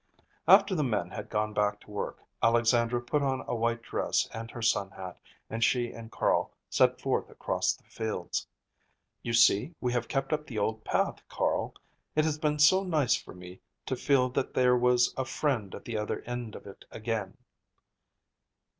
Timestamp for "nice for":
12.83-13.35